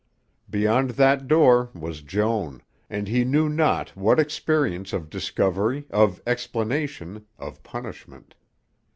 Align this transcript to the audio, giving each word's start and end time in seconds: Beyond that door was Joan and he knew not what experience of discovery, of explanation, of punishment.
Beyond 0.49 0.89
that 0.97 1.27
door 1.27 1.69
was 1.75 2.01
Joan 2.01 2.63
and 2.89 3.07
he 3.07 3.23
knew 3.23 3.47
not 3.47 3.95
what 3.95 4.19
experience 4.19 4.93
of 4.93 5.11
discovery, 5.11 5.85
of 5.91 6.19
explanation, 6.25 7.27
of 7.37 7.61
punishment. 7.61 8.33